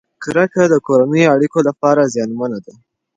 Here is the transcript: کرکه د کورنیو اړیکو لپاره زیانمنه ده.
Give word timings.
کرکه 0.23 0.63
د 0.69 0.75
کورنیو 0.85 1.31
اړیکو 1.35 1.59
لپاره 1.67 2.09
زیانمنه 2.13 2.59
ده. 2.65 2.73